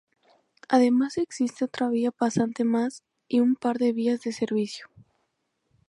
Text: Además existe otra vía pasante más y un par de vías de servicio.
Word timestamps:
Además 0.67 1.19
existe 1.19 1.63
otra 1.63 1.87
vía 1.89 2.09
pasante 2.09 2.63
más 2.63 3.03
y 3.27 3.39
un 3.39 3.53
par 3.55 3.77
de 3.77 3.93
vías 3.93 4.21
de 4.23 4.31
servicio. 4.31 4.87